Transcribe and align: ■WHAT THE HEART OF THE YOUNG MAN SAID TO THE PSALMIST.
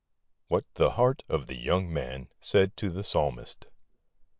■WHAT 0.49 0.63
THE 0.73 0.89
HEART 0.93 1.21
OF 1.29 1.45
THE 1.45 1.57
YOUNG 1.59 1.93
MAN 1.93 2.29
SAID 2.41 2.75
TO 2.75 2.89
THE 2.89 3.03
PSALMIST. 3.03 3.69